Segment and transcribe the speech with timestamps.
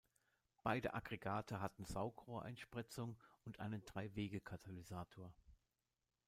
[0.63, 5.31] Beide Aggregate hatten Saugrohreinspritzung und einen Drei-Wege-Katalysator.